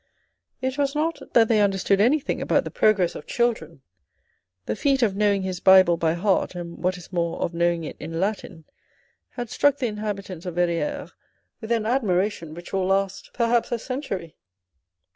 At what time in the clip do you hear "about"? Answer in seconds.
2.41-2.63